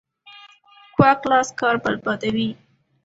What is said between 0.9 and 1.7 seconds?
کوږ لاس